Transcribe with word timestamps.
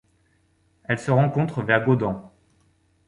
Elle 0.85 0.97
se 0.97 1.11
rencontre 1.11 1.61
vers 1.61 1.85
Gaudan. 1.85 2.33